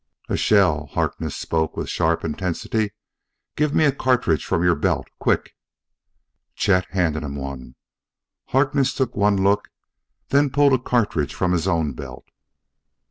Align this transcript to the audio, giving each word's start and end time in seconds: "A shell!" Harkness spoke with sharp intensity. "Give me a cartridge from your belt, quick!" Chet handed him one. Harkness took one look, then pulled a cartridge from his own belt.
"A 0.29 0.35
shell!" 0.35 0.87
Harkness 0.87 1.35
spoke 1.35 1.77
with 1.77 1.87
sharp 1.87 2.25
intensity. 2.25 2.91
"Give 3.55 3.75
me 3.75 3.85
a 3.85 3.91
cartridge 3.91 4.43
from 4.43 4.63
your 4.63 4.73
belt, 4.73 5.07
quick!" 5.19 5.53
Chet 6.55 6.85
handed 6.89 7.21
him 7.21 7.35
one. 7.35 7.75
Harkness 8.47 8.95
took 8.95 9.15
one 9.15 9.43
look, 9.43 9.69
then 10.29 10.49
pulled 10.49 10.73
a 10.73 10.79
cartridge 10.79 11.35
from 11.35 11.51
his 11.51 11.67
own 11.67 11.93
belt. 11.93 12.25